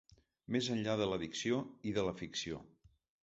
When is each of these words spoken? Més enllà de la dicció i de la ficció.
Més 0.55 0.69
enllà 0.75 0.95
de 1.01 1.07
la 1.11 1.19
dicció 1.25 1.59
i 1.91 1.95
de 1.99 2.05
la 2.09 2.17
ficció. 2.23 2.63